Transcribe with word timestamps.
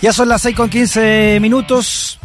Ya 0.00 0.12
son 0.12 0.28
las 0.28 0.42
6 0.42 0.54
con 0.54 0.70
15 0.70 1.38
minutos, 1.40 2.20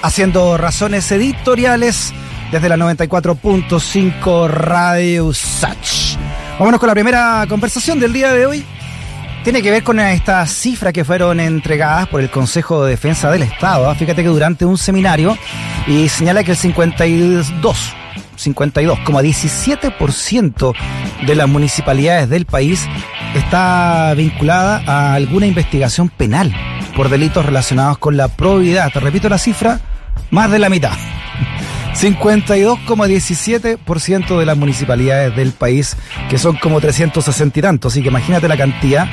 haciendo 0.00 0.56
razones 0.56 1.12
editoriales 1.12 2.14
desde 2.50 2.70
la 2.70 2.78
94.5 2.78 4.48
Radio 4.48 5.30
Sach. 5.34 6.16
Vámonos 6.58 6.80
con 6.80 6.86
la 6.86 6.94
primera 6.94 7.44
conversación 7.46 8.00
del 8.00 8.14
día 8.14 8.32
de 8.32 8.46
hoy. 8.46 8.64
Tiene 9.44 9.60
que 9.60 9.70
ver 9.70 9.82
con 9.82 10.00
estas 10.00 10.50
cifras 10.50 10.94
que 10.94 11.04
fueron 11.04 11.40
entregadas 11.40 12.08
por 12.08 12.22
el 12.22 12.30
Consejo 12.30 12.84
de 12.84 12.92
Defensa 12.92 13.30
del 13.30 13.42
Estado. 13.42 13.90
¿ah? 13.90 13.94
Fíjate 13.94 14.22
que 14.22 14.28
durante 14.28 14.64
un 14.64 14.78
seminario 14.78 15.36
y 15.86 16.08
señala 16.08 16.42
que 16.42 16.52
el 16.52 16.56
52 16.56 17.52
52,17% 18.40 20.74
de 21.26 21.34
las 21.34 21.46
municipalidades 21.46 22.30
del 22.30 22.46
país 22.46 22.88
está 23.34 24.14
vinculada 24.14 24.82
a 24.86 25.12
alguna 25.12 25.46
investigación 25.46 26.08
penal 26.08 26.50
por 27.00 27.08
delitos 27.08 27.46
relacionados 27.46 27.96
con 27.96 28.18
la 28.18 28.28
probidad. 28.28 28.92
Te 28.92 29.00
repito 29.00 29.30
la 29.30 29.38
cifra, 29.38 29.80
más 30.30 30.50
de 30.50 30.58
la 30.58 30.68
mitad. 30.68 30.92
52,17% 31.94 34.38
de 34.38 34.44
las 34.44 34.58
municipalidades 34.58 35.34
del 35.34 35.52
país, 35.52 35.96
que 36.28 36.36
son 36.36 36.56
como 36.56 36.78
360 36.78 37.58
y 37.58 37.62
tantos. 37.62 37.94
Así 37.94 38.02
que 38.02 38.08
imagínate 38.08 38.48
la 38.48 38.58
cantidad 38.58 39.08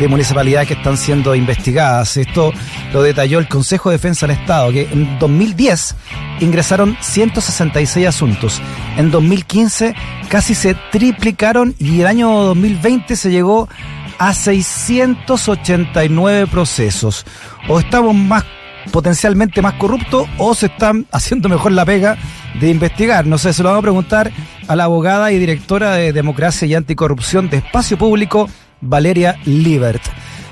de 0.00 0.08
municipalidades 0.08 0.66
que 0.66 0.74
están 0.74 0.96
siendo 0.96 1.36
investigadas. 1.36 2.16
Esto 2.16 2.52
lo 2.92 3.02
detalló 3.02 3.38
el 3.38 3.46
Consejo 3.46 3.90
de 3.90 3.98
Defensa 3.98 4.26
del 4.26 4.36
Estado, 4.36 4.72
que 4.72 4.88
en 4.90 5.20
2010 5.20 5.94
ingresaron 6.40 6.96
166 7.00 8.04
asuntos. 8.04 8.60
En 8.96 9.12
2015 9.12 9.94
casi 10.28 10.56
se 10.56 10.74
triplicaron 10.90 11.76
y 11.78 12.00
el 12.00 12.08
año 12.08 12.32
2020 12.32 13.14
se 13.14 13.30
llegó 13.30 13.68
a 13.70 13.97
689 14.32 16.46
procesos. 16.48 17.24
O 17.68 17.78
estamos 17.78 18.14
más 18.14 18.44
potencialmente 18.88 19.62
más 19.62 19.74
corruptos 19.74 20.26
o 20.38 20.54
se 20.54 20.66
están 20.66 21.06
haciendo 21.12 21.48
mejor 21.48 21.72
la 21.72 21.84
pega 21.84 22.16
de 22.60 22.70
investigar. 22.70 23.26
No 23.26 23.38
sé, 23.38 23.52
se 23.52 23.62
lo 23.62 23.68
vamos 23.68 23.80
a 23.80 23.82
preguntar 23.82 24.32
a 24.66 24.76
la 24.76 24.84
abogada 24.84 25.32
y 25.32 25.38
directora 25.38 25.94
de 25.94 26.12
Democracia 26.12 26.66
y 26.66 26.74
Anticorrupción 26.74 27.48
de 27.50 27.58
Espacio 27.58 27.98
Público, 27.98 28.48
Valeria 28.80 29.36
Libert. 29.44 30.02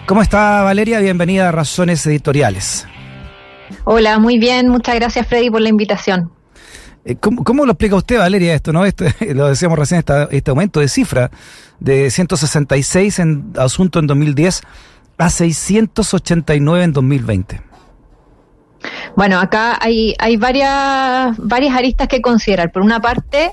¿Cómo 0.06 0.22
está 0.22 0.62
Valeria? 0.62 1.00
Bienvenida 1.00 1.48
a 1.48 1.52
Razones 1.52 2.06
Editoriales. 2.06 2.86
Hola, 3.84 4.18
muy 4.18 4.38
bien. 4.38 4.68
Muchas 4.68 4.94
gracias 4.94 5.26
Freddy 5.26 5.50
por 5.50 5.60
la 5.60 5.68
invitación. 5.68 6.30
Eh, 7.06 7.14
¿Cómo, 7.20 7.64
lo 7.64 7.72
explica 7.72 7.94
usted, 7.94 8.18
Valeria, 8.18 8.54
esto? 8.54 8.72
no 8.72 8.84
este, 8.84 9.14
Lo 9.34 9.46
decíamos 9.46 9.78
recién, 9.78 10.04
este 10.30 10.50
aumento 10.50 10.80
de 10.80 10.88
cifra 10.88 11.30
de 11.78 12.10
166 12.10 13.20
en 13.20 13.52
asunto 13.56 14.00
en 14.00 14.08
2010 14.08 14.62
a 15.16 15.30
689 15.30 16.84
en 16.84 16.92
2020. 16.92 17.60
Bueno, 19.14 19.38
acá 19.38 19.78
hay, 19.80 20.14
hay 20.18 20.36
varias, 20.36 21.36
varias 21.38 21.76
aristas 21.76 22.08
que 22.08 22.20
considerar. 22.20 22.72
Por 22.72 22.82
una 22.82 23.00
parte, 23.00 23.52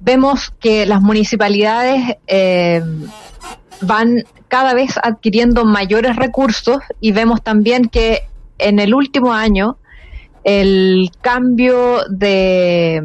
vemos 0.00 0.52
que 0.58 0.86
las 0.86 1.02
municipalidades 1.02 2.16
eh, 2.26 2.82
van 3.82 4.24
cada 4.48 4.72
vez 4.72 4.94
adquiriendo 5.02 5.66
mayores 5.66 6.16
recursos 6.16 6.78
y 7.00 7.12
vemos 7.12 7.42
también 7.42 7.88
que 7.88 8.22
en 8.58 8.78
el 8.78 8.94
último 8.94 9.34
año 9.34 9.76
el 10.46 11.10
cambio 11.22 12.04
de, 12.08 13.02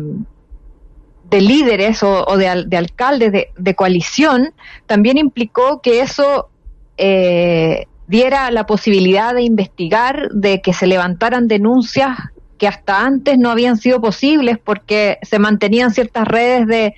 de 1.28 1.42
líderes 1.42 2.04
o, 2.04 2.38
de, 2.38 2.66
de, 2.68 2.78
alcaldes 2.78 3.32
de, 3.32 3.50
de, 3.58 3.76
coalición 3.76 4.54
también 4.86 5.18
implicó 5.18 5.82
que 5.82 6.02
eso 6.02 6.50
eh, 6.98 7.88
diera 8.06 8.52
la 8.52 8.68
posibilidad 8.68 9.34
de 9.34 9.42
investigar, 9.42 10.30
de 10.30 10.62
que 10.62 10.72
se 10.72 10.86
levantaran 10.86 11.48
denuncias 11.48 12.16
que 12.60 12.68
hasta 12.68 13.04
antes 13.04 13.40
no 13.40 13.50
habían 13.50 13.78
sido 13.78 14.00
posibles 14.00 14.60
porque 14.64 15.18
se 15.24 15.40
mantenían 15.40 15.90
ciertas 15.90 16.28
redes 16.28 16.68
de, 16.68 16.94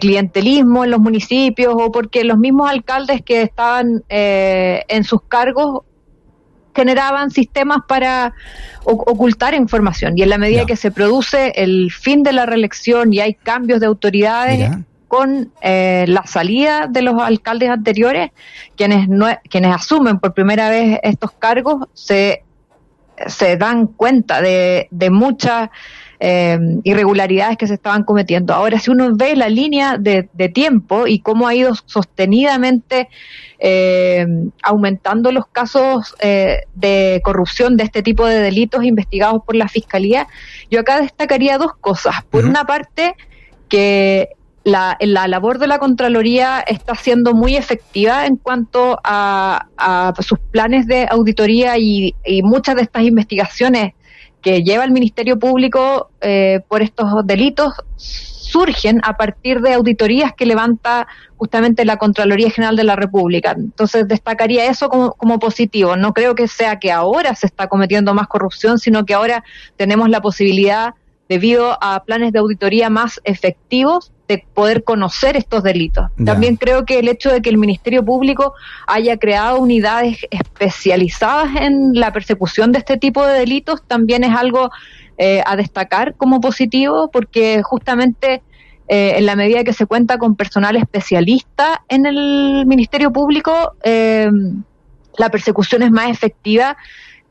clientelismo 0.00 0.84
en 0.84 0.90
los 0.90 1.00
municipios 1.00 1.74
o 1.76 1.92
porque 1.92 2.24
los 2.24 2.38
mismos 2.38 2.68
alcaldes 2.68 3.22
que 3.22 3.42
estaban 3.42 4.02
eh, 4.08 4.82
en 4.88 5.04
sus 5.04 5.22
cargos 5.22 5.82
generaban 6.76 7.30
sistemas 7.30 7.78
para 7.88 8.34
ocultar 8.84 9.54
información. 9.54 10.16
Y 10.16 10.22
en 10.22 10.30
la 10.30 10.38
medida 10.38 10.66
que 10.66 10.76
se 10.76 10.92
produce 10.92 11.52
el 11.56 11.90
fin 11.90 12.22
de 12.22 12.32
la 12.32 12.46
reelección 12.46 13.12
y 13.12 13.20
hay 13.20 13.34
cambios 13.34 13.80
de 13.80 13.86
autoridades, 13.86 14.70
con 15.08 15.52
eh, 15.62 16.04
la 16.08 16.26
salida 16.26 16.88
de 16.88 17.00
los 17.00 17.20
alcaldes 17.22 17.70
anteriores, 17.70 18.32
quienes, 18.76 19.08
no, 19.08 19.26
quienes 19.48 19.74
asumen 19.74 20.18
por 20.18 20.34
primera 20.34 20.68
vez 20.68 20.98
estos 21.02 21.30
cargos 21.32 21.88
se, 21.94 22.42
se 23.26 23.56
dan 23.56 23.86
cuenta 23.86 24.42
de, 24.42 24.88
de 24.90 25.10
muchas 25.10 25.70
eh, 26.20 26.58
irregularidades 26.84 27.56
que 27.56 27.66
se 27.66 27.74
estaban 27.74 28.04
cometiendo. 28.04 28.54
Ahora, 28.54 28.78
si 28.78 28.90
uno 28.90 29.14
ve 29.14 29.36
la 29.36 29.48
línea 29.48 29.98
de, 29.98 30.28
de 30.32 30.48
tiempo 30.48 31.06
y 31.06 31.20
cómo 31.20 31.46
ha 31.46 31.54
ido 31.54 31.74
sostenidamente 31.86 33.08
eh, 33.58 34.26
aumentando 34.62 35.32
los 35.32 35.46
casos 35.46 36.14
de 36.20 37.20
corrupción 37.24 37.76
de 37.76 37.84
este 37.84 38.02
tipo 38.02 38.26
de 38.26 38.40
delitos 38.40 38.84
investigados 38.84 39.42
por 39.44 39.56
la 39.56 39.68
Fiscalía, 39.68 40.26
yo 40.70 40.80
acá 40.80 41.00
destacaría 41.00 41.58
dos 41.58 41.72
cosas. 41.80 42.16
Por 42.30 42.44
una 42.44 42.64
parte, 42.64 43.14
que 43.68 44.30
la, 44.66 44.96
la, 45.00 45.28
labor 45.28 45.58
de 45.58 45.68
la 45.68 45.78
Contraloría 45.78 46.60
está 46.60 46.96
siendo 46.96 47.34
muy 47.34 47.56
efectiva 47.56 48.26
en 48.26 48.36
cuanto 48.36 48.98
a, 49.04 50.12
sus 50.20 50.40
planes 50.50 50.88
de 50.88 51.06
auditoría 51.08 51.78
y, 51.78 52.14
muchas 52.42 52.74
de 52.74 52.82
estas 52.82 53.04
investigaciones 53.04 53.94
que 54.46 54.62
lleva 54.62 54.84
el 54.84 54.92
Ministerio 54.92 55.40
Público 55.40 56.12
eh, 56.20 56.60
por 56.68 56.80
estos 56.80 57.26
delitos 57.26 57.72
surgen 57.96 59.00
a 59.02 59.16
partir 59.16 59.60
de 59.60 59.74
auditorías 59.74 60.34
que 60.34 60.46
levanta 60.46 61.08
justamente 61.36 61.84
la 61.84 61.96
Contraloría 61.96 62.48
General 62.52 62.76
de 62.76 62.84
la 62.84 62.94
República. 62.94 63.56
Entonces 63.58 64.06
destacaría 64.06 64.66
eso 64.66 64.88
como, 64.88 65.14
como, 65.14 65.40
positivo. 65.40 65.96
No 65.96 66.14
creo 66.14 66.36
que 66.36 66.46
sea 66.46 66.78
que 66.78 66.92
ahora 66.92 67.34
se 67.34 67.46
está 67.46 67.66
cometiendo 67.66 68.14
más 68.14 68.28
corrupción, 68.28 68.78
sino 68.78 69.04
que 69.04 69.14
ahora 69.14 69.42
tenemos 69.74 70.08
la 70.10 70.20
posibilidad, 70.20 70.94
debido 71.28 71.76
a 71.82 72.04
planes 72.04 72.30
de 72.30 72.38
auditoría 72.38 72.88
más 72.88 73.20
efectivos, 73.24 74.12
de 74.28 74.44
poder 74.54 74.82
conocer 74.82 75.36
estos 75.36 75.62
delitos. 75.62 76.10
También 76.24 76.56
creo 76.56 76.84
que 76.84 76.98
el 76.98 77.08
hecho 77.08 77.30
de 77.30 77.42
que 77.42 77.50
el 77.50 77.58
Ministerio 77.58 78.04
Público 78.04 78.54
haya 78.86 79.16
creado 79.18 79.58
unidades 79.60 80.18
especializadas 80.30 81.54
en 81.60 81.92
la 81.94 82.12
persecución 82.12 82.72
de 82.72 82.78
este 82.80 82.96
tipo 82.96 83.24
de 83.24 83.38
delitos 83.38 83.82
también 83.86 84.24
es 84.24 84.34
algo 84.34 84.70
eh, 85.18 85.42
a 85.46 85.56
destacar 85.56 86.14
como 86.16 86.40
positivo 86.40 87.08
porque 87.12 87.62
justamente 87.62 88.42
eh, 88.88 89.14
en 89.16 89.26
la 89.26 89.36
medida 89.36 89.64
que 89.64 89.72
se 89.72 89.86
cuenta 89.86 90.18
con 90.18 90.36
personal 90.36 90.76
especialista 90.76 91.82
en 91.88 92.06
el 92.06 92.66
Ministerio 92.66 93.12
Público, 93.12 93.74
eh, 93.82 94.28
la 95.18 95.30
persecución 95.30 95.82
es 95.82 95.90
más 95.90 96.10
efectiva 96.10 96.76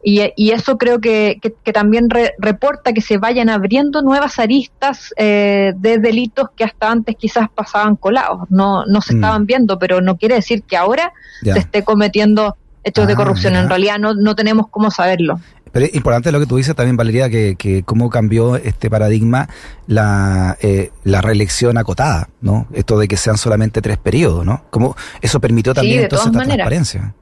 y, 0.04 0.52
eso 0.52 0.78
creo 0.78 1.00
que, 1.00 1.40
también 1.74 2.10
reporta 2.38 2.94
que 2.94 3.02
se 3.02 3.18
vayan 3.18 3.50
abriendo 3.50 4.02
nuevas 4.04 4.38
aristas 4.38 5.14
eh, 5.18 5.74
de 5.78 5.98
delitos 5.98 6.50
que 6.56 6.64
hasta 6.64 6.92
antes 6.92 7.16
quizás 7.16 7.50
pasaban 7.50 7.96
colados, 7.96 8.42
no, 8.50 8.86
no 8.86 9.02
se 9.02 9.14
mm. 9.14 9.18
estaban 9.18 9.46
viendo, 9.46 9.80
pero 9.80 10.02
no 10.02 10.18
quiere 10.18 10.36
decir 10.36 10.64
que 10.64 10.78
ahora 10.78 11.12
se 11.42 11.58
esté 11.58 11.84
cometiendo 11.84 12.56
hechos 12.84 13.08
de 13.08 13.14
ah, 13.14 13.16
corrupción. 13.16 13.56
En 13.56 13.68
realidad 13.68 13.98
no, 13.98 14.14
no 14.14 14.36
tenemos 14.36 14.68
cómo 14.70 14.92
saberlo. 14.92 15.40
Pero 15.72 15.88
es 15.88 15.96
importante 15.96 16.32
lo 16.32 16.40
que 16.40 16.46
tú 16.46 16.56
dices 16.56 16.74
también, 16.74 16.96
Valeria, 16.96 17.30
que, 17.30 17.56
que 17.58 17.84
cómo 17.84 18.10
cambió 18.10 18.56
este 18.56 18.90
paradigma 18.90 19.50
la, 19.88 20.56
eh, 20.62 20.92
la 21.04 21.20
reelección 21.20 21.78
acotada, 21.78 22.30
¿no? 22.40 22.68
Esto 22.72 22.98
de 22.98 23.10
que 23.10 23.18
sean 23.18 23.38
solamente 23.38 23.82
tres 23.82 23.98
periodos, 23.98 24.46
¿no? 24.46 24.64
Cómo 24.70 24.96
eso 25.22 25.42
permitió 25.42 25.74
también 25.74 26.04
entonces 26.04 26.28
esta 26.28 26.44
transparencia. 26.44 27.14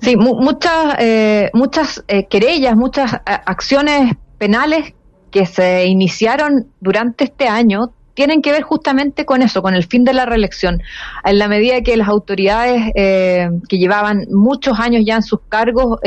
Sí, 0.00 0.16
muchas, 0.16 0.96
eh, 0.98 1.50
muchas 1.52 2.02
eh, 2.08 2.26
querellas, 2.26 2.76
muchas 2.76 3.14
eh, 3.14 3.18
acciones 3.24 4.14
penales 4.38 4.94
que 5.30 5.46
se 5.46 5.86
iniciaron 5.86 6.66
durante 6.80 7.24
este 7.24 7.48
año 7.48 7.92
tienen 8.14 8.42
que 8.42 8.50
ver 8.50 8.62
justamente 8.62 9.24
con 9.24 9.42
eso, 9.42 9.62
con 9.62 9.74
el 9.74 9.84
fin 9.84 10.04
de 10.04 10.12
la 10.12 10.26
reelección. 10.26 10.82
En 11.24 11.38
la 11.38 11.48
medida 11.48 11.80
que 11.82 11.96
las 11.96 12.08
autoridades 12.08 12.92
que 12.94 13.78
llevaban 13.78 14.26
muchos 14.30 14.78
años 14.78 15.04
ya 15.06 15.14
en 15.14 15.22
sus 15.22 15.40
cargos 15.48 16.00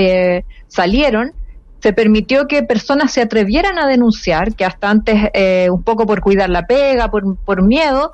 salieron, 0.68 1.32
se 1.80 1.94
permitió 1.94 2.46
que 2.48 2.62
personas 2.62 3.14
se 3.14 3.22
atrevieran 3.22 3.80
a 3.80 3.88
denunciar, 3.88 4.54
que 4.54 4.66
hasta 4.66 4.92
antes, 4.92 5.30
un 5.72 5.82
poco 5.82 6.06
por 6.06 6.20
cuidar 6.22 6.50
la 6.50 6.68
pega, 6.68 7.10
por, 7.10 7.38
por 7.38 7.64
miedo, 7.64 8.12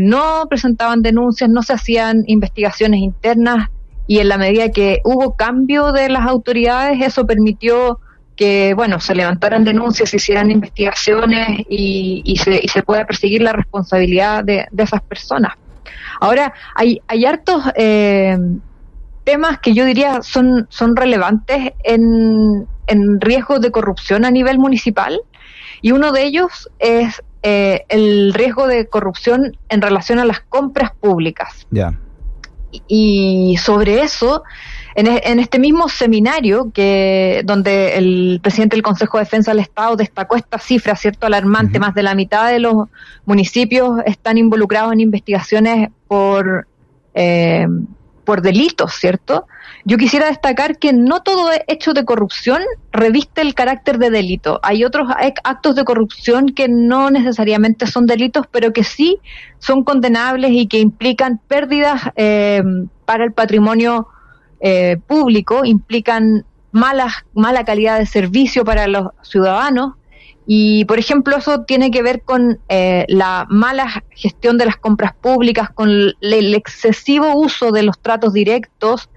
no 0.00 0.46
presentaban 0.48 1.02
denuncias, 1.02 1.48
no 1.50 1.62
se 1.62 1.74
hacían 1.74 2.24
investigaciones 2.26 3.00
internas 3.00 3.68
y 4.10 4.18
en 4.18 4.28
la 4.28 4.38
medida 4.38 4.72
que 4.72 5.00
hubo 5.04 5.36
cambio 5.36 5.92
de 5.92 6.08
las 6.08 6.26
autoridades, 6.26 7.00
eso 7.00 7.28
permitió 7.28 8.00
que, 8.34 8.74
bueno, 8.74 8.98
se 8.98 9.14
levantaran 9.14 9.62
denuncias, 9.62 10.10
se 10.10 10.16
hicieran 10.16 10.50
investigaciones 10.50 11.64
y, 11.68 12.36
se, 12.42 12.58
y 12.60 12.66
se 12.66 12.82
pueda 12.82 13.06
perseguir 13.06 13.40
la 13.40 13.52
responsabilidad 13.52 14.42
de, 14.42 14.66
esas 14.76 15.00
personas. 15.02 15.52
Ahora, 16.20 16.52
hay, 16.74 17.00
hay 17.06 17.24
hartos... 17.24 17.62
Eh, 17.76 18.36
temas 19.22 19.60
que 19.60 19.74
yo 19.74 19.84
diría 19.84 20.22
son, 20.22 20.66
son 20.70 20.96
relevantes 20.96 21.72
en, 21.84 22.66
en 22.88 23.20
riesgos 23.20 23.60
de 23.60 23.70
corrupción 23.70 24.24
a 24.24 24.32
nivel 24.32 24.58
municipal 24.58 25.20
y 25.82 25.92
uno 25.92 26.10
de 26.10 26.24
ellos 26.24 26.68
es 26.80 27.22
eh, 27.44 27.84
el 27.88 28.34
riesgo 28.34 28.66
de 28.66 28.88
corrupción 28.88 29.56
en 29.68 29.82
relación 29.82 30.18
a 30.18 30.24
las 30.24 30.40
compras 30.40 30.90
públicas. 31.00 31.68
Ya. 31.70 31.94
Y 32.86 33.56
sobre 33.62 34.02
eso, 34.02 34.42
en, 34.94 35.06
e, 35.06 35.22
en, 35.24 35.38
este 35.38 35.58
mismo 35.58 35.88
seminario 35.88 36.70
que 36.72 37.42
donde 37.44 37.96
el 37.96 38.40
presidente 38.42 38.76
del 38.76 38.82
Consejo 38.82 39.18
de 39.18 39.24
Defensa 39.24 39.50
del 39.50 39.60
Estado 39.60 39.96
destacó 39.96 40.36
esta 40.36 40.58
cifra, 40.58 40.94
cierto, 40.96 41.26
alarmante, 41.26 41.78
más 41.78 41.94
de 41.94 42.02
la 42.02 42.14
mitad 42.14 42.50
de 42.50 42.60
los 42.60 42.88
municipios 43.24 44.00
están 44.06 44.38
involucrados 44.38 44.92
en 44.92 45.00
investigaciones 45.00 45.90
por 46.06 46.66
eh, 47.14 47.66
por 48.24 48.42
delitos, 48.42 48.94
¿cierto? 48.94 49.46
Yo 49.84 49.96
quisiera 49.96 50.26
destacar 50.26 50.78
que 50.78 50.92
no 50.92 51.22
todo 51.22 51.50
hecho 51.66 51.94
de 51.94 52.04
corrupción 52.04 52.62
reviste 52.92 53.40
el 53.40 53.54
carácter 53.54 53.98
de 53.98 54.10
delito. 54.10 54.60
Hay 54.62 54.84
otros 54.84 55.08
actos 55.44 55.74
de 55.74 55.84
corrupción 55.84 56.50
que 56.50 56.68
no 56.68 57.10
necesariamente 57.10 57.86
son 57.86 58.06
delitos, 58.06 58.46
pero 58.50 58.72
que 58.72 58.84
sí 58.84 59.18
son 59.58 59.84
condenables 59.84 60.50
y 60.52 60.66
que 60.66 60.80
implican 60.80 61.40
pérdidas 61.48 62.02
eh, 62.16 62.62
para 63.06 63.24
el 63.24 63.32
patrimonio 63.32 64.08
eh, 64.60 64.98
público, 65.06 65.64
implican 65.64 66.44
malas, 66.72 67.24
mala 67.32 67.64
calidad 67.64 67.98
de 67.98 68.06
servicio 68.06 68.64
para 68.64 68.86
los 68.86 69.08
ciudadanos, 69.22 69.94
y, 70.52 70.84
por 70.86 70.98
ejemplo, 70.98 71.36
eso 71.36 71.62
tiene 71.62 71.92
que 71.92 72.02
ver 72.02 72.22
con 72.22 72.58
eh, 72.68 73.04
la 73.08 73.46
mala 73.48 74.02
gestión 74.10 74.58
de 74.58 74.66
las 74.66 74.76
compras 74.76 75.12
públicas, 75.14 75.70
con 75.70 75.90
el 76.20 76.54
excesivo 76.54 77.34
uso 77.36 77.70
de 77.70 77.84
los 77.84 78.00
tratos 78.00 78.32
directos 78.32 79.10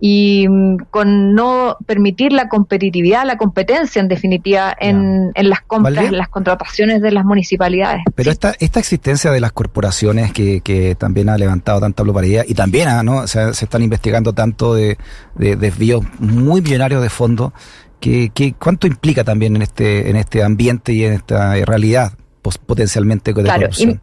y 0.00 0.46
mm, 0.48 0.76
con 0.90 1.34
no 1.34 1.76
permitir 1.86 2.32
la 2.32 2.48
competitividad, 2.48 3.24
la 3.24 3.38
competencia, 3.38 4.00
en 4.00 4.08
definitiva, 4.08 4.74
en, 4.78 5.32
en 5.34 5.50
las 5.50 5.62
compras, 5.62 6.06
en 6.06 6.18
las 6.18 6.28
contrataciones 6.28 7.00
de 7.00 7.10
las 7.12 7.24
municipalidades. 7.24 8.02
Pero 8.14 8.30
esta, 8.30 8.54
esta 8.58 8.80
existencia 8.80 9.30
de 9.30 9.40
las 9.40 9.52
corporaciones 9.52 10.32
que, 10.32 10.60
que 10.60 10.94
también 10.94 11.28
ha 11.28 11.38
levantado 11.38 11.80
tanta 11.80 12.02
globalidad 12.02 12.44
y 12.46 12.54
también 12.54 12.88
ah, 12.88 13.02
¿no? 13.02 13.26
se 13.26 13.50
están 13.50 13.82
investigando 13.82 14.32
tanto 14.32 14.74
de, 14.74 14.98
de 15.34 15.56
desvíos 15.56 16.04
muy 16.18 16.60
millonarios 16.60 17.02
de 17.02 17.10
fondos 17.10 17.52
¿Qué, 18.00 18.30
qué, 18.32 18.54
cuánto 18.54 18.86
implica 18.86 19.24
también 19.24 19.56
en 19.56 19.62
este, 19.62 20.10
en 20.10 20.16
este 20.16 20.42
ambiente 20.42 20.92
y 20.92 21.04
en 21.04 21.14
esta 21.14 21.54
realidad 21.64 22.12
potencialmente 22.66 23.32
de 23.32 23.42
claro, 23.42 23.60
corrupción? 23.62 24.00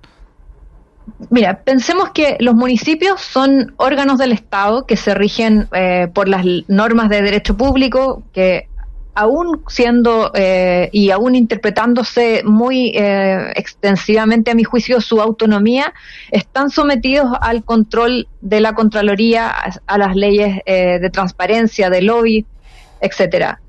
Mira, 1.29 1.61
pensemos 1.63 2.11
que 2.11 2.37
los 2.39 2.55
municipios 2.55 3.21
son 3.21 3.73
órganos 3.77 4.17
del 4.17 4.31
Estado 4.31 4.85
que 4.85 4.97
se 4.97 5.13
rigen 5.13 5.67
eh, 5.73 6.07
por 6.13 6.27
las 6.27 6.45
normas 6.67 7.09
de 7.09 7.21
derecho 7.21 7.55
público, 7.55 8.23
que 8.33 8.67
aún 9.15 9.61
siendo 9.67 10.31
eh, 10.33 10.89
y 10.91 11.11
aún 11.11 11.35
interpretándose 11.35 12.41
muy 12.43 12.93
eh, 12.95 13.51
extensivamente 13.55 14.51
a 14.51 14.55
mi 14.55 14.63
juicio 14.63 15.01
su 15.01 15.21
autonomía, 15.21 15.93
están 16.31 16.69
sometidos 16.69 17.27
al 17.41 17.63
control 17.63 18.27
de 18.41 18.59
la 18.59 18.73
Contraloría, 18.73 19.49
a, 19.49 19.71
a 19.85 19.97
las 19.97 20.15
leyes 20.15 20.59
eh, 20.65 20.99
de 20.99 21.09
transparencia, 21.09 21.89
de 21.89 22.01
lobby, 22.01 22.45
etcétera 23.01 23.59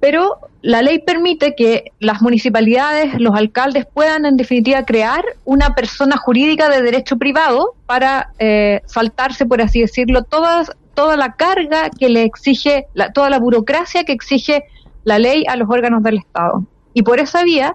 pero 0.00 0.38
la 0.62 0.82
ley 0.82 1.00
permite 1.00 1.54
que 1.54 1.92
las 1.98 2.22
municipalidades, 2.22 3.20
los 3.20 3.34
alcaldes 3.34 3.86
puedan 3.86 4.26
en 4.26 4.36
definitiva 4.36 4.84
crear 4.84 5.24
una 5.44 5.74
persona 5.74 6.16
jurídica 6.16 6.68
de 6.68 6.82
derecho 6.82 7.16
privado 7.16 7.74
para 7.86 8.32
eh, 8.38 8.82
saltarse, 8.86 9.46
por 9.46 9.60
así 9.60 9.80
decirlo, 9.80 10.22
toda, 10.22 10.64
toda 10.94 11.16
la 11.16 11.34
carga 11.34 11.90
que 11.90 12.08
le 12.08 12.24
exige, 12.24 12.86
la, 12.94 13.12
toda 13.12 13.30
la 13.30 13.38
burocracia 13.38 14.04
que 14.04 14.12
exige 14.12 14.64
la 15.04 15.18
ley 15.18 15.44
a 15.48 15.56
los 15.56 15.68
órganos 15.70 16.02
del 16.02 16.18
Estado. 16.18 16.64
Y 16.94 17.02
por 17.02 17.20
esa 17.20 17.42
vía, 17.42 17.74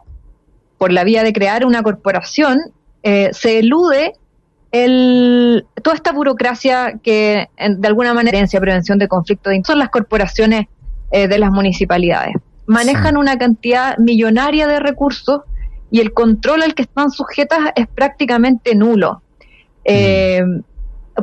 por 0.78 0.92
la 0.92 1.04
vía 1.04 1.24
de 1.24 1.34
crear 1.34 1.66
una 1.66 1.84
corporación, 1.84 2.60
eh, 3.02 3.30
se 3.34 3.60
elude 3.60 4.14
el, 4.72 5.66
toda 5.82 5.96
esta 5.96 6.12
burocracia 6.12 7.00
que 7.04 7.48
de 7.58 7.88
alguna 7.88 8.14
manera 8.14 8.46
prevención 8.60 8.98
de 8.98 9.08
conflictos 9.08 9.54
son 9.66 9.80
las 9.80 9.90
corporaciones 9.90 10.68
eh, 11.16 11.28
de 11.28 11.38
las 11.38 11.52
municipalidades. 11.52 12.34
Manejan 12.66 13.18
una 13.18 13.38
cantidad 13.38 13.96
millonaria 14.00 14.66
de 14.66 14.80
recursos 14.80 15.42
y 15.92 16.00
el 16.00 16.12
control 16.12 16.64
al 16.64 16.74
que 16.74 16.82
están 16.82 17.12
sujetas 17.12 17.60
es 17.76 17.86
prácticamente 17.86 18.74
nulo. 18.74 19.22
Eh, 19.86 20.42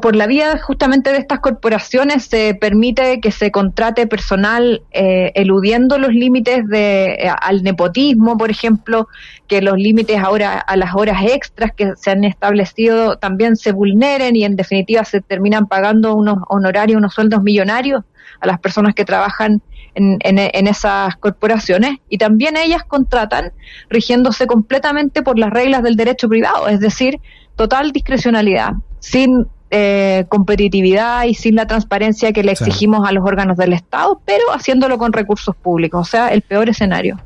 por 0.00 0.14
la 0.14 0.28
vía 0.28 0.58
justamente 0.58 1.10
de 1.10 1.19
estas 1.19 1.40
corporaciones 1.40 2.26
se 2.26 2.54
permite 2.54 3.20
que 3.20 3.32
se 3.32 3.50
contrate 3.50 4.06
personal 4.06 4.82
eh, 4.92 5.32
eludiendo 5.34 5.98
los 5.98 6.10
límites 6.10 6.69
de 6.69 7.28
al 7.42 7.64
nepotismo, 7.64 8.38
por 8.38 8.52
ejemplo, 8.52 9.08
que 9.48 9.60
los 9.60 9.76
límites 9.76 10.22
ahora 10.22 10.60
a 10.60 10.76
las 10.76 10.94
horas 10.94 11.20
extras 11.25 11.72
que 11.76 11.94
se 11.96 12.12
han 12.12 12.22
establecido 12.22 13.16
también 13.16 13.56
se 13.56 13.72
vulneren 13.72 14.37
y 14.37 14.44
en 14.44 14.54
definitiva 14.54 15.04
se 15.04 15.20
terminan 15.20 15.66
pagando 15.66 16.14
unos 16.14 16.38
honorarios, 16.48 16.98
unos 16.98 17.12
sueldos 17.12 17.42
millonarios 17.42 18.04
a 18.38 18.46
las 18.46 18.60
personas 18.60 18.94
que 18.94 19.04
trabajan 19.04 19.60
en, 19.94 20.38
esas 20.69 21.16
corporaciones 21.16 21.98
y 22.08 22.19
también 22.19 22.56
ellas 22.56 22.84
contratan 22.84 23.52
rigiéndose 23.88 24.46
completamente 24.46 25.22
por 25.22 25.38
las 25.38 25.50
reglas 25.50 25.82
del 25.82 25.96
derecho 25.96 26.28
privado, 26.28 26.69
es 26.69 26.81
decir, 26.81 27.20
total 27.56 27.92
discrecionalidad, 27.92 28.72
sin 29.00 29.46
eh, 29.70 30.25
competitividad 30.28 31.25
y 31.25 31.34
sin 31.34 31.54
la 31.54 31.66
transparencia 31.66 32.32
que 32.32 32.42
le 32.42 32.52
exigimos 32.52 33.08
a 33.08 33.12
los 33.12 33.25
órganos 33.25 33.56
del 33.56 33.72
Estado, 33.72 34.20
pero 34.25 34.52
haciéndolo 34.52 34.98
con 34.98 35.12
recursos 35.12 35.54
públicos, 35.54 36.08
o 36.08 36.10
sea, 36.10 36.28
el 36.28 36.42
peor 36.42 36.69
escenario. 36.69 37.19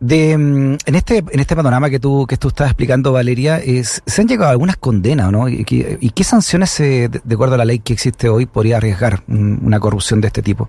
De, 0.00 0.36
mm, 0.36 0.76
en 0.86 0.94
este 0.94 1.18
en 1.18 1.40
este 1.40 1.54
panorama 1.56 1.88
que 1.88 2.00
tú 2.00 2.26
que 2.26 2.36
tú 2.36 2.48
estás 2.48 2.68
explicando 2.68 3.12
Valeria 3.12 3.58
es, 3.58 4.02
se 4.04 4.20
han 4.20 4.28
llegado 4.28 4.50
algunas 4.50 4.76
condenas 4.76 5.30
no 5.30 5.48
y, 5.48 5.64
qué 5.64 6.24
sanciones 6.24 6.76
de, 6.78 7.20
acuerdo 7.32 7.54
a 7.54 7.58
la 7.58 7.64
ley 7.64 7.78
que 7.78 7.92
existe 7.92 8.28
hoy 8.28 8.44
podría 8.44 8.78
arriesgar 8.78 9.22
una 9.28 9.80
corrupción 9.80 10.20
de 10.20 10.26
este 10.26 10.42
tipo 10.42 10.68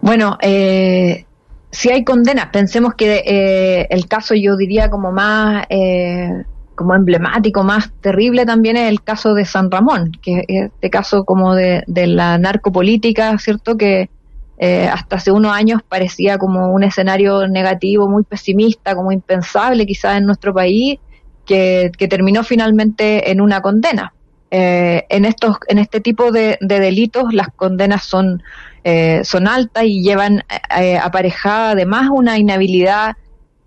bueno, 0.00 0.38
eh, 0.40 1.24
si 1.70 1.90
hay 1.90 2.04
condenas, 2.04 2.46
pensemos 2.46 2.94
que 2.94 3.22
eh, 3.24 3.86
el 3.90 4.06
caso 4.06 4.34
yo 4.34 4.56
diría 4.56 4.90
como 4.90 5.12
más, 5.12 5.64
eh, 5.68 6.44
como 6.74 6.94
emblemático, 6.94 7.62
más 7.62 7.92
terrible 8.00 8.44
también 8.44 8.76
es 8.76 8.88
el 8.88 9.02
caso 9.02 9.34
de 9.34 9.44
San 9.44 9.70
Ramón, 9.70 10.12
que 10.20 10.44
es 10.48 10.64
este 10.66 10.90
caso 10.90 11.24
como 11.24 11.54
de, 11.54 11.84
la 11.86 12.38
narcopolítica, 12.38 13.38
¿cierto? 13.38 13.76
Que 13.76 14.10
eh, 14.58 14.88
hasta 14.88 15.16
hace 15.16 15.30
unos 15.30 15.52
años 15.52 15.80
parecía 15.88 16.38
como 16.38 16.72
un 16.72 16.82
escenario 16.82 17.46
negativo, 17.46 18.08
muy 18.08 18.24
pesimista, 18.24 18.94
como 18.94 19.12
impensable 19.12 19.86
quizás 19.86 20.18
en 20.18 20.26
nuestro 20.26 20.52
país, 20.52 20.98
que 21.46 21.90
terminó 22.08 22.44
finalmente 22.44 23.32
en 23.32 23.40
una 23.40 23.60
condena. 23.60 24.12
Eh, 24.52 25.06
en 25.08 25.24
estos, 25.24 25.58
en 25.68 25.78
este 25.78 26.00
tipo 26.00 26.32
de, 26.32 26.58
de 26.60 26.80
delitos, 26.80 27.32
las 27.32 27.48
condenas 27.54 28.04
son 28.04 28.42
eh, 28.82 29.20
son 29.24 29.46
altas 29.46 29.84
y 29.84 30.02
llevan 30.02 30.42
eh, 30.78 30.96
aparejada 30.96 31.72
además 31.72 32.08
una 32.10 32.38
inhabilidad 32.38 33.14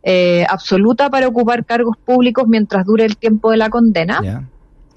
eh, 0.02 0.44
absoluta 0.50 1.10
para 1.12 1.28
ocupar 1.28 1.66
cargos 1.66 1.98
públicos 2.04 2.46
mientras 2.48 2.84
dure 2.86 3.06
el 3.06 3.18
tiempo 3.18 3.52
de 3.52 3.58
la 3.58 3.70
condena. 3.70 4.50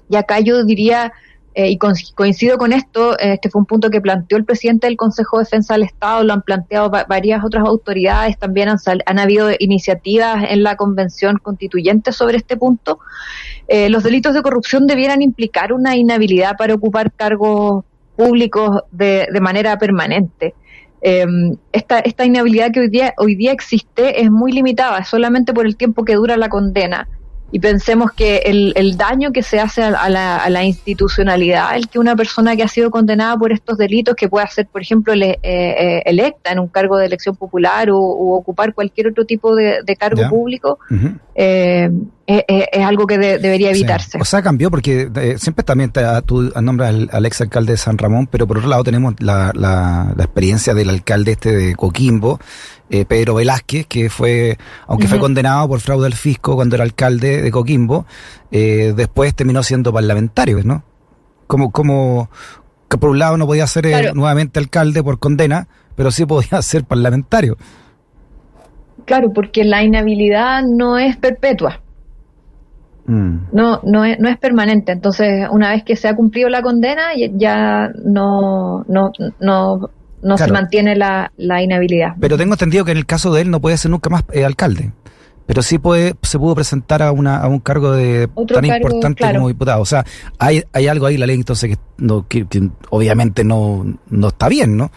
Y 0.09 0.15
acá 0.15 0.39
yo 0.39 0.63
diría, 0.63 1.13
y 1.53 1.77
coincido 1.77 2.57
con 2.57 2.71
esto, 2.71 3.17
este 3.19 3.49
fue 3.49 3.59
un 3.59 3.65
punto 3.65 3.89
que 3.89 3.99
planteó 3.99 4.37
el 4.37 4.45
presidente 4.45 4.87
del 4.87 4.95
Consejo 4.95 5.37
de 5.37 5.43
Defensa 5.43 5.73
del 5.73 5.83
Estado, 5.83 6.23
lo 6.23 6.33
han 6.33 6.41
planteado 6.41 6.89
varias 6.89 7.43
otras 7.43 7.65
autoridades, 7.65 8.37
también 8.37 8.69
han, 8.69 8.77
han 9.05 9.19
habido 9.19 9.49
iniciativas 9.59 10.45
en 10.49 10.63
la 10.63 10.77
Convención 10.77 11.37
Constituyente 11.37 12.11
sobre 12.11 12.37
este 12.37 12.57
punto. 12.57 12.99
Los 13.69 14.03
delitos 14.03 14.33
de 14.33 14.41
corrupción 14.41 14.87
debieran 14.87 15.21
implicar 15.21 15.73
una 15.73 15.95
inhabilidad 15.95 16.55
para 16.57 16.73
ocupar 16.73 17.11
cargos 17.11 17.83
públicos 18.15 18.81
de, 18.91 19.27
de 19.31 19.41
manera 19.41 19.77
permanente. 19.77 20.55
Em, 21.01 21.55
esta, 21.71 21.99
esta 21.99 22.25
inhabilidad 22.25 22.71
que 22.71 22.79
hoy 22.79 22.89
día, 22.89 23.13
hoy 23.17 23.35
día 23.35 23.51
existe 23.51 24.21
es 24.21 24.31
muy 24.31 24.51
limitada, 24.51 25.03
solamente 25.03 25.53
por 25.53 25.65
el 25.65 25.77
tiempo 25.77 26.03
que 26.03 26.15
dura 26.15 26.37
la 26.37 26.49
condena 26.49 27.07
y 27.49 27.59
pensemos 27.59 28.11
que 28.11 28.37
el, 28.37 28.73
el 28.75 28.97
daño 28.97 29.31
que 29.31 29.41
se 29.41 29.59
hace 29.59 29.81
a, 29.81 30.09
la, 30.09 30.37
a, 30.37 30.49
la, 30.49 30.65
institucionalidad, 30.65 31.77
el 31.77 31.87
que 31.87 31.97
una 31.97 32.15
persona 32.15 32.57
que 32.57 32.63
ha 32.63 32.67
sido 32.67 32.91
condenada 32.91 33.37
por 33.37 33.53
estos 33.53 33.77
delitos, 33.77 34.15
que 34.15 34.27
pueda 34.27 34.45
ser, 34.47 34.67
por 34.67 34.81
ejemplo, 34.81 35.13
eh, 35.13 35.39
eh, 35.41 36.03
electa 36.05 36.51
en 36.51 36.59
un 36.59 36.67
cargo 36.67 36.97
de 36.97 37.05
elección 37.05 37.37
popular 37.37 37.89
o, 37.89 37.97
ocupar 37.97 38.73
cualquier 38.73 39.07
otro 39.07 39.25
tipo 39.25 39.55
de, 39.55 39.81
cargo 39.97 40.29
público, 40.29 40.77
eh, 41.35 41.89
es, 42.25 42.85
algo 42.85 43.07
que 43.07 43.17
debería 43.17 43.69
evitarse. 43.69 44.17
O 44.19 44.25
sea, 44.25 44.41
cambió 44.41 44.69
porque 44.69 45.09
siempre 45.37 45.63
también 45.63 45.93
tú 46.25 46.51
nombras 46.61 46.89
al, 46.89 47.09
al, 47.13 47.25
ex 47.25 47.39
alcalde 47.39 47.71
de 47.73 47.77
San 47.77 47.97
Ramón, 47.97 48.27
pero 48.27 48.45
por 48.45 48.57
otro 48.57 48.69
lado 48.69 48.83
tenemos 48.83 49.15
la, 49.19 49.53
la, 49.55 50.13
la 50.15 50.23
experiencia 50.25 50.73
del 50.73 50.89
alcalde 50.89 51.31
este 51.31 51.55
de 51.55 51.75
Coquimbo, 51.75 52.39
eh, 52.89 53.05
Pedro 53.05 53.35
Velázquez, 53.35 53.85
que 53.87 54.09
fue, 54.09 54.57
aunque 54.87 55.07
fue 55.07 55.19
condenado 55.19 55.67
por 55.67 55.79
fraude 55.79 56.07
al 56.07 56.13
fisco 56.13 56.55
cuando 56.55 56.75
era 56.75 56.83
alcalde 56.83 57.41
de 57.41 57.51
Coquimbo, 57.51 58.05
eh, 58.51 58.93
después 58.95 59.35
terminó 59.35 59.63
siendo 59.63 59.91
parlamentario, 59.93 60.61
¿no? 60.63 60.83
como, 61.47 61.71
como 61.71 62.29
que 62.89 62.97
por 62.97 63.09
un 63.09 63.19
lado 63.19 63.37
no 63.37 63.47
podía 63.47 63.65
ser 63.65 63.87
eh, 63.87 64.11
nuevamente 64.13 64.59
alcalde 64.59 65.01
por 65.01 65.17
condena, 65.17 65.67
pero 65.95 66.11
sí 66.11 66.25
podía 66.25 66.61
ser 66.61 66.83
parlamentario. 66.83 67.57
Claro, 69.05 69.31
porque 69.33 69.63
la 69.63 69.83
inhabilidad 69.83 70.63
no 70.63 70.97
es 70.97 71.15
perpetua. 71.15 71.79
Mm. 73.05 73.37
No, 73.53 73.79
no 73.83 74.03
es, 74.03 74.19
no 74.19 74.27
es 74.27 74.37
permanente. 74.37 74.91
Entonces, 74.91 75.47
una 75.49 75.71
vez 75.71 75.83
que 75.83 75.95
se 75.95 76.09
ha 76.09 76.15
cumplido 76.15 76.49
la 76.49 76.61
condena, 76.61 77.11
ya 77.35 77.89
no, 78.03 78.83
no, 78.89 79.11
no, 79.39 79.89
no 80.21 80.37
se 80.37 80.51
mantiene 80.51 80.95
la, 80.95 81.31
la, 81.37 81.61
inhabilidad. 81.61 82.15
Pero 82.19 82.37
tengo 82.37 82.53
entendido 82.53 82.85
que 82.85 82.91
en 82.91 82.97
el 82.97 83.05
caso 83.05 83.33
de 83.33 83.41
él 83.41 83.51
no 83.51 83.59
puede 83.59 83.77
ser 83.77 83.91
nunca 83.91 84.09
más 84.09 84.23
eh, 84.31 84.45
alcalde. 84.45 84.91
Pero 85.45 85.61
sí 85.61 85.79
puede, 85.79 86.13
se 86.23 86.37
pudo 86.37 86.55
presentar 86.55 87.01
a, 87.01 87.11
una, 87.11 87.37
a 87.37 87.47
un 87.47 87.59
cargo 87.59 87.91
de 87.91 88.27
tan 88.53 88.65
importante 88.65 89.23
como 89.33 89.47
diputado. 89.47 89.81
O 89.81 89.85
sea, 89.85 90.05
hay, 90.37 90.63
hay 90.73 90.87
algo 90.87 91.05
ahí, 91.05 91.17
la 91.17 91.25
ley, 91.25 91.37
entonces, 91.37 91.69
que, 91.69 91.81
no, 91.97 92.27
que, 92.27 92.45
obviamente 92.89 93.45
no, 93.45 93.85
no 94.09 94.27
está 94.27 94.49
bien, 94.49 94.75
¿no? 94.75 94.91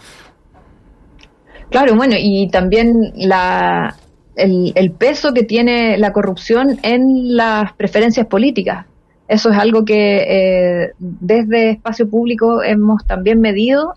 Claro, 1.69 1.95
bueno, 1.95 2.15
y 2.19 2.49
también 2.49 3.13
la, 3.15 3.95
el, 4.35 4.73
el, 4.75 4.91
peso 4.91 5.33
que 5.33 5.43
tiene 5.43 5.97
la 5.97 6.11
corrupción 6.11 6.79
en 6.83 7.37
las 7.37 7.71
preferencias 7.73 8.27
políticas. 8.27 8.85
Eso 9.29 9.49
es 9.49 9.57
algo 9.57 9.85
que 9.85 10.17
eh, 10.27 10.91
desde 10.99 11.69
Espacio 11.69 12.09
Público 12.09 12.61
hemos 12.61 13.05
también 13.05 13.39
medido 13.39 13.93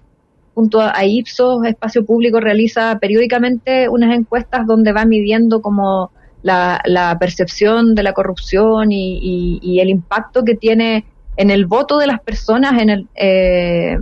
junto 0.55 0.81
a 0.81 1.05
Ipsos, 1.05 1.67
Espacio 1.67 2.05
Público 2.05 2.41
realiza 2.41 2.99
periódicamente 3.01 3.89
unas 3.89 4.15
encuestas 4.17 4.67
donde 4.67 4.93
va 4.93 5.05
midiendo 5.05 5.61
como 5.61 6.13
la, 6.43 6.81
la 6.85 7.19
percepción 7.19 7.95
de 7.95 8.03
la 8.03 8.13
corrupción 8.13 8.93
y, 8.93 9.81
el 9.81 9.89
impacto 9.89 10.45
que 10.45 10.55
tiene 10.55 11.05
en 11.37 11.51
el 11.51 11.67
voto 11.67 11.99
de 11.99 12.07
las 12.07 12.21
personas, 12.21 12.81
en 12.81 12.91
el, 12.91 13.09
eh, 13.17 13.99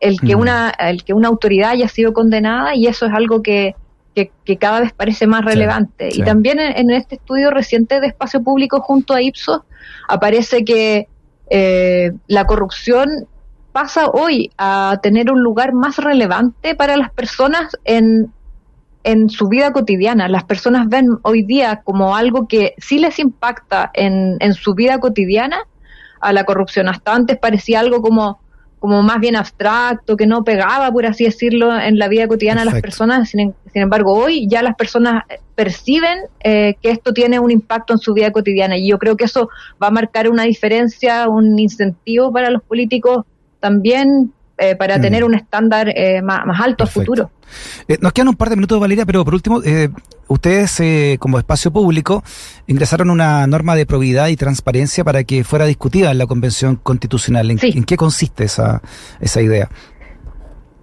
el 0.00 0.20
que 0.20 0.34
una 0.34 0.70
el 0.70 1.04
que 1.04 1.12
una 1.12 1.28
autoridad 1.28 1.70
haya 1.70 1.88
sido 1.88 2.12
condenada 2.12 2.74
y 2.74 2.86
eso 2.86 3.06
es 3.06 3.12
algo 3.12 3.42
que, 3.42 3.74
que, 4.14 4.56
cada 4.56 4.80
vez 4.80 4.92
parece 4.92 5.26
más 5.26 5.44
relevante. 5.44 6.08
Y 6.12 6.22
también 6.22 6.58
en, 6.58 6.90
este 6.90 7.16
estudio 7.16 7.50
reciente 7.50 8.00
de 8.00 8.08
espacio 8.08 8.42
público 8.42 8.80
junto 8.80 9.12
a 9.14 9.22
Ipsos 9.22 9.60
aparece 10.08 10.64
que 10.64 11.08
eh, 11.50 12.12
la 12.26 12.46
corrupción 12.46 13.28
pasa 13.74 14.06
hoy 14.06 14.52
a 14.56 15.00
tener 15.02 15.32
un 15.32 15.42
lugar 15.42 15.72
más 15.72 15.98
relevante 15.98 16.76
para 16.76 16.96
las 16.96 17.10
personas 17.10 17.76
en, 17.82 18.32
en 19.02 19.28
su 19.28 19.48
vida 19.48 19.72
cotidiana. 19.72 20.28
Las 20.28 20.44
personas 20.44 20.88
ven 20.88 21.08
hoy 21.22 21.42
día 21.42 21.82
como 21.82 22.14
algo 22.14 22.46
que 22.46 22.74
sí 22.78 23.00
les 23.00 23.18
impacta 23.18 23.90
en, 23.92 24.36
en 24.38 24.54
su 24.54 24.74
vida 24.74 25.00
cotidiana 25.00 25.58
a 26.20 26.32
la 26.32 26.44
corrupción. 26.44 26.88
Hasta 26.88 27.16
antes 27.16 27.36
parecía 27.36 27.80
algo 27.80 28.00
como, 28.00 28.38
como 28.78 29.02
más 29.02 29.18
bien 29.18 29.34
abstracto, 29.34 30.16
que 30.16 30.28
no 30.28 30.44
pegaba, 30.44 30.92
por 30.92 31.04
así 31.04 31.24
decirlo, 31.24 31.76
en 31.76 31.98
la 31.98 32.06
vida 32.06 32.28
cotidiana 32.28 32.60
de 32.60 32.70
las 32.70 32.80
personas. 32.80 33.28
Sin, 33.28 33.56
embargo, 33.74 34.14
hoy 34.14 34.46
ya 34.48 34.62
las 34.62 34.76
personas 34.76 35.24
perciben 35.56 36.20
eh, 36.44 36.76
que 36.80 36.92
esto 36.92 37.12
tiene 37.12 37.40
un 37.40 37.50
impacto 37.50 37.92
en 37.92 37.98
su 37.98 38.14
vida 38.14 38.30
cotidiana 38.30 38.76
y 38.76 38.88
yo 38.88 39.00
creo 39.00 39.16
que 39.16 39.24
eso 39.24 39.48
va 39.82 39.88
a 39.88 39.90
marcar 39.90 40.30
una 40.30 40.44
diferencia, 40.44 41.28
un 41.28 41.58
incentivo 41.58 42.32
para 42.32 42.50
los 42.50 42.62
políticos 42.62 43.24
también 43.64 44.30
eh, 44.58 44.76
para 44.76 45.00
tener 45.00 45.22
mm. 45.22 45.26
un 45.26 45.34
estándar 45.34 45.88
eh, 45.88 46.20
más, 46.20 46.60
alto 46.60 46.84
a 46.84 46.86
futuro. 46.86 47.30
Eh, 47.88 47.96
nos 47.98 48.12
quedan 48.12 48.28
un 48.28 48.34
par 48.34 48.50
de 48.50 48.56
minutos, 48.56 48.78
Valeria, 48.78 49.06
pero 49.06 49.24
por 49.24 49.32
último, 49.32 49.62
ustedes 50.28 51.18
como 51.18 51.38
espacio 51.38 51.72
público 51.72 52.22
ingresaron 52.66 53.08
una 53.08 53.46
norma 53.46 53.74
de 53.74 53.86
probidad 53.86 54.28
y 54.28 54.36
transparencia 54.36 55.02
para 55.02 55.24
que 55.24 55.44
fuera 55.44 55.64
discutida 55.64 56.10
en 56.10 56.18
la 56.18 56.26
Convención 56.26 56.76
Constitucional. 56.76 57.50
¿En, 57.50 57.84
qué 57.84 57.96
consiste 57.96 58.44
esa, 58.44 58.82
esa 59.18 59.40
idea? 59.40 59.70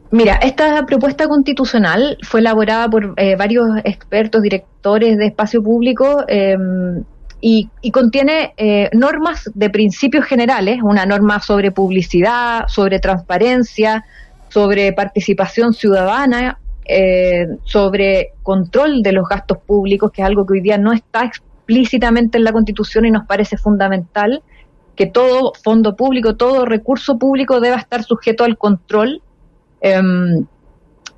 Mira, 0.09 0.37
esta 0.37 0.83
propuesta 0.87 1.27
constitucional 1.27 2.17
fue 2.23 2.39
elaborada 2.39 2.89
por 2.89 3.15
varios 3.37 3.67
expertos, 3.83 4.41
directores 4.41 5.19
de 5.19 5.27
espacio 5.27 5.61
público 5.61 6.25
em, 7.41 7.69
y, 7.81 7.91
contiene 7.91 8.53
eh, 8.57 8.89
normas 8.93 9.49
de 9.53 9.69
principios 9.69 10.25
generales, 10.25 10.79
una 10.83 11.05
norma 11.05 11.39
sobre 11.41 11.71
publicidad, 11.71 12.67
sobre 12.67 12.99
transparencia, 12.99 14.05
sobre 14.49 14.93
participación 14.93 15.73
ciudadana, 15.73 16.59
eh, 16.85 17.47
sobre 17.63 18.33
control 18.43 19.01
de 19.01 19.13
los 19.13 19.27
gastos 19.27 19.59
públicos, 19.59 20.11
que 20.11 20.21
es 20.21 20.27
algo 20.27 20.45
que 20.45 20.53
hoy 20.53 20.61
día 20.61 20.77
no 20.77 20.91
está 20.91 21.23
explícitamente 21.23 22.37
en 22.37 22.43
la 22.43 22.51
Constitución 22.51 23.05
y 23.05 23.11
nos 23.11 23.25
parece 23.25 23.57
fundamental, 23.57 24.43
que 24.95 25.05
todo 25.05 25.53
fondo 25.63 25.95
público, 25.95 26.35
todo 26.35 26.65
recurso 26.65 27.17
público 27.17 27.61
deba 27.61 27.77
estar 27.77 28.03
sujeto 28.03 28.43
al 28.43 28.57
control. 28.57 29.21
Em, 29.79 30.45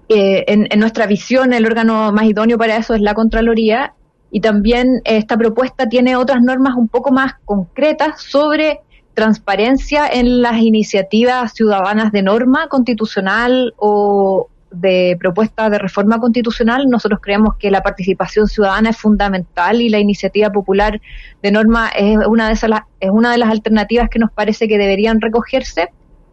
eh, 0.10 0.44
en, 0.48 0.80
nuestra 0.80 1.08
visión, 1.08 1.54
el 1.54 1.66
órgano 1.66 2.12
más 2.12 2.26
idóneo 2.26 2.58
para 2.58 2.78
eso 2.78 2.94
es 2.94 3.02
la 3.02 3.14
Contraloría 3.14 3.94
y 4.34 4.42
también 4.42 5.00
esta 5.06 5.38
propuesta 5.38 5.88
tiene 5.88 6.16
otras 6.16 6.42
normas 6.42 6.74
un 6.76 6.88
poco 6.88 7.12
más 7.12 7.36
concretas 7.46 8.20
sobre 8.20 8.80
transparencia 9.14 10.08
en 10.08 10.42
las 10.42 10.58
iniciativas 10.58 11.54
ciudadanas 11.54 12.12
de 12.12 12.24
norma 12.24 12.68
constitucional 12.68 13.76
o 13.78 14.48
de 14.72 15.18
propuesta 15.20 15.70
de 15.70 15.78
reforma 15.78 16.18
constitucional. 16.18 16.90
Nosotros 16.90 17.20
creemos 17.22 17.58
que 17.60 17.70
la 17.70 17.84
participación 17.84 18.48
ciudadana 18.48 18.90
es 18.90 18.98
fundamental 18.98 19.84
y 19.84 19.90
la 19.90 20.00
iniciativa 20.00 20.50
popular 20.50 21.00
de 21.44 21.52
norma 21.52 21.90
es 21.90 22.18
una 22.26 22.48
de, 22.48 22.54
esas, 22.54 22.72
es 23.00 23.12
una 23.12 23.34
de 23.34 23.38
las 23.38 23.52
alternativas 23.52 24.10
que 24.10 24.18
nos 24.18 24.32
parece 24.32 24.68
que 24.68 24.80
deberían 24.80 25.22
recogerse. 25.22 25.90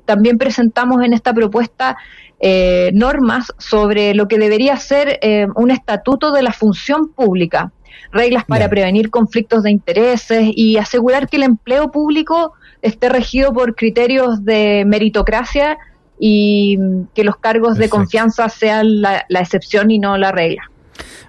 También 0.07 0.39
presentamos 0.39 1.05
en 1.05 1.13
esta 1.13 1.35
propuesta 1.35 1.99
eh, 2.41 2.93
normas 2.95 3.53
sobre 3.59 4.15
lo 4.15 4.27
que 4.27 4.39
debería 4.39 4.79
ser 4.79 5.19
eh, 5.21 5.49
un 5.55 5.71
estatuto 5.71 6.33
de 6.33 6.41
la 6.41 6.55
función 6.55 7.11
pública 7.13 7.71
reglas 8.13 8.45
para 8.45 8.69
prevenir 8.69 9.11
conflictos 9.11 9.63
de 9.63 9.71
intereses 9.71 10.51
y 10.55 10.77
asegurar 10.77 11.29
que 11.29 11.37
el 11.37 11.45
empleo 11.45 11.91
público 11.91 12.55
esté 12.83 13.09
regido 13.09 13.53
por 13.53 13.75
criterios 13.75 14.45
de 14.45 14.85
meritocracia 14.87 15.79
y 16.19 16.79
que 17.15 17.25
los 17.25 17.37
cargos 17.37 17.79
de 17.79 17.89
confianza 17.89 18.49
sean 18.49 19.01
la, 19.01 19.25
excepción 19.31 19.91
y 19.91 19.99
no 19.99 20.19
la 20.19 20.33
regla. 20.33 20.63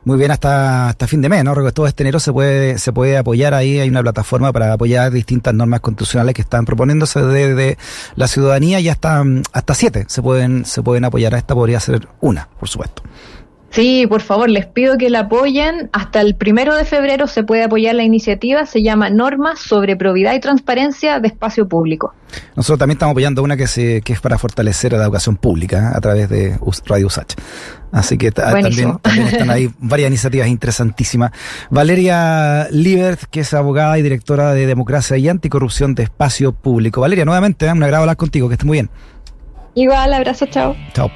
Muy 0.03 0.17
bien, 0.17 0.31
hasta, 0.31 0.89
hasta 0.89 1.07
fin 1.07 1.21
de 1.21 1.29
mes, 1.29 1.43
¿no? 1.43 1.53
Todo 1.71 1.87
este 1.87 2.03
enero 2.03 2.19
se 2.19 2.33
puede, 2.33 2.77
se 2.77 2.91
puede 2.91 3.17
apoyar 3.17 3.53
ahí, 3.53 3.79
hay 3.79 3.87
una 3.87 4.01
plataforma 4.01 4.51
para 4.51 4.73
apoyar 4.73 5.11
distintas 5.11 5.53
normas 5.53 5.79
constitucionales 5.79 6.33
que 6.33 6.41
están 6.41 6.65
proponiéndose 6.65 7.21
desde 7.21 7.77
la 8.15 8.27
ciudadanía 8.27 8.79
y 8.79 8.89
hasta, 8.89 9.23
hasta 9.53 9.73
siete 9.75 10.05
se 10.07 10.21
pueden, 10.21 10.65
se 10.65 10.81
pueden 10.81 11.05
apoyar. 11.05 11.35
Esta 11.35 11.53
podría 11.53 11.79
ser 11.79 12.07
una, 12.19 12.49
por 12.59 12.67
supuesto. 12.67 13.03
Sí, 13.71 14.05
por 14.07 14.21
favor, 14.21 14.49
les 14.49 14.65
pido 14.65 14.97
que 14.97 15.09
la 15.09 15.21
apoyen. 15.21 15.89
Hasta 15.93 16.19
el 16.19 16.35
primero 16.35 16.75
de 16.75 16.83
febrero 16.83 17.27
se 17.27 17.43
puede 17.43 17.63
apoyar 17.63 17.95
la 17.95 18.03
iniciativa. 18.03 18.65
Se 18.65 18.83
llama 18.83 19.09
Normas 19.09 19.59
sobre 19.59 19.95
Probidad 19.95 20.33
y 20.33 20.41
Transparencia 20.41 21.19
de 21.19 21.29
Espacio 21.29 21.67
Público. 21.69 22.13
Nosotros 22.55 22.79
también 22.79 22.97
estamos 22.97 23.13
apoyando 23.13 23.41
una 23.43 23.55
que, 23.55 23.67
se, 23.67 24.01
que 24.01 24.11
es 24.11 24.19
para 24.19 24.37
fortalecer 24.37 24.91
la 24.91 25.03
educación 25.03 25.37
pública 25.37 25.77
¿eh? 25.77 25.91
a 25.95 26.01
través 26.01 26.27
de 26.29 26.59
Radio 26.85 27.07
USACH. 27.07 27.35
Así 27.93 28.17
que 28.17 28.31
también, 28.31 28.97
también, 29.01 29.27
están 29.27 29.49
ahí 29.49 29.69
varias 29.79 30.09
iniciativas 30.09 30.47
interesantísimas. 30.47 31.31
Valeria 31.69 32.67
Libert, 32.71 33.21
que 33.31 33.41
es 33.41 33.53
abogada 33.53 33.97
y 33.97 34.01
directora 34.01 34.53
de 34.53 34.65
Democracia 34.65 35.15
y 35.17 35.29
Anticorrupción 35.29 35.95
de 35.95 36.03
Espacio 36.03 36.51
Público. 36.51 36.99
Valeria, 36.99 37.23
nuevamente, 37.23 37.67
¿eh? 37.67 37.71
un 37.71 37.83
agrado 37.83 38.03
hablar 38.03 38.17
contigo, 38.17 38.49
que 38.49 38.55
esté 38.55 38.65
muy 38.65 38.75
bien. 38.75 38.89
Igual, 39.75 40.13
abrazo, 40.13 40.45
chao. 40.47 40.75
Chao. 40.93 41.09